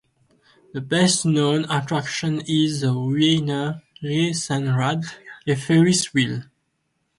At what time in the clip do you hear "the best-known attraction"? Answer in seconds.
0.73-2.41